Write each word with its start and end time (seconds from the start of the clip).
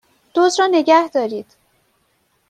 دزد 0.33 0.59
را 0.59 0.67
نگهدارید! 0.71 1.55